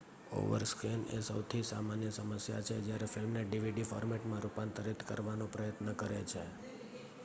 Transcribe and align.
overscan 0.35 1.01
એ 1.09 1.27
સૌથી 1.27 1.61
સામાન્ય 1.65 2.09
સમસ્યાછે 2.15 2.77
જ્યારે 2.81 3.09
ફિલ્મને 3.11 3.45
ડીવીડી 3.45 3.87
ફોર્મેટમાં 3.91 4.43
રૂપાંતરિત 4.43 5.05
કરવાનો 5.09 5.51
પ્રયત્ન 5.53 5.93
કરે 5.99 6.23
છે 6.27 6.43